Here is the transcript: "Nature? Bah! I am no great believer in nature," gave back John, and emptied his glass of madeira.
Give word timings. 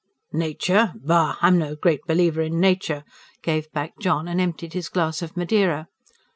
"Nature? 0.33 0.93
Bah! 0.95 1.37
I 1.43 1.47
am 1.47 1.59
no 1.59 1.75
great 1.75 2.01
believer 2.07 2.41
in 2.41 2.59
nature," 2.59 3.03
gave 3.43 3.71
back 3.71 3.91
John, 3.99 4.27
and 4.27 4.41
emptied 4.41 4.73
his 4.73 4.89
glass 4.89 5.21
of 5.21 5.37
madeira. 5.37 5.89